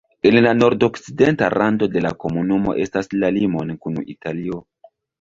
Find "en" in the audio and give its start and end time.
0.27-0.35